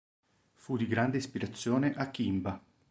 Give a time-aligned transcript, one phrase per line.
[0.55, 2.59] Fu di grande ispirazione a Kimba.